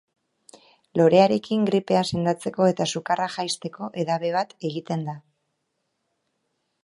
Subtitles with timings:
[0.99, 5.17] Lorearekin gripea sendatzeko eta sukarra jaisteko edabe bat egiten da.